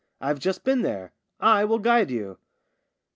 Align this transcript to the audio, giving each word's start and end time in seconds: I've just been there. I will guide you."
I've 0.19 0.39
just 0.39 0.63
been 0.63 0.81
there. 0.81 1.13
I 1.39 1.63
will 1.63 1.77
guide 1.77 2.09
you." 2.09 2.39